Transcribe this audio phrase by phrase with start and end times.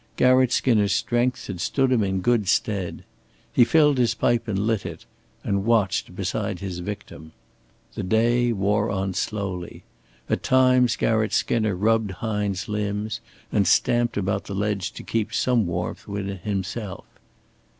[0.17, 3.03] Garratt Skinner's strength had stood him in good stead.
[3.53, 5.05] He filled his pipe and lit it,
[5.43, 7.33] and watched beside his victim.
[7.93, 9.83] The day wore on slowly.
[10.27, 13.19] At times Garratt Skinner rubbed Hine's limbs
[13.51, 17.05] and stamped about the ledge to keep some warmth within himself.